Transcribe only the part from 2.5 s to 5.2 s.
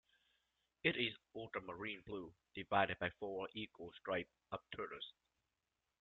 divided by four equal stripes of turquoise.